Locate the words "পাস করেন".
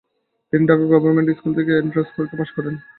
2.39-2.73